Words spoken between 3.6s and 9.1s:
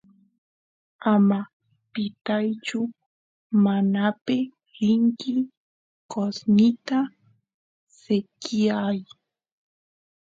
manape rinki qosnita sekyay